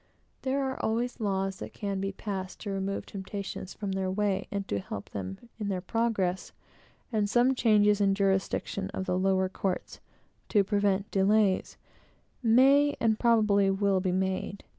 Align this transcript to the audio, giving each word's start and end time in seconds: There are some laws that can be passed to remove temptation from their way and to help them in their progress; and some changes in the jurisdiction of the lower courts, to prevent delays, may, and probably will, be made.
There 0.41 0.63
are 0.75 1.07
some 1.07 1.23
laws 1.27 1.59
that 1.59 1.73
can 1.75 2.01
be 2.01 2.11
passed 2.11 2.59
to 2.61 2.71
remove 2.71 3.05
temptation 3.05 3.67
from 3.67 3.91
their 3.91 4.09
way 4.09 4.47
and 4.49 4.67
to 4.67 4.79
help 4.79 5.11
them 5.11 5.37
in 5.59 5.67
their 5.67 5.79
progress; 5.79 6.53
and 7.11 7.29
some 7.29 7.53
changes 7.53 8.01
in 8.01 8.09
the 8.09 8.15
jurisdiction 8.15 8.89
of 8.95 9.05
the 9.05 9.15
lower 9.19 9.47
courts, 9.47 9.99
to 10.49 10.63
prevent 10.63 11.11
delays, 11.11 11.77
may, 12.41 12.95
and 12.99 13.19
probably 13.19 13.69
will, 13.69 13.99
be 13.99 14.11
made. 14.11 14.63